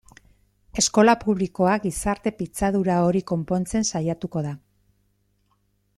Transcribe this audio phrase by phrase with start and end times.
[0.81, 4.59] Eskola publikoa gizarte pitzadura hori konpontzen saiatuko da.